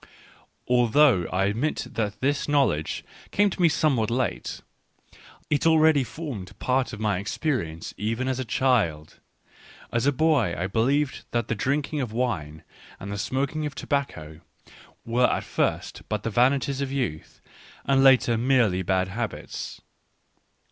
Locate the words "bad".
18.81-19.09